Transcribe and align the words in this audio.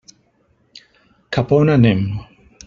Cap 1.37 1.53
a 1.53 1.61
on 1.65 1.71
anem? 1.75 2.01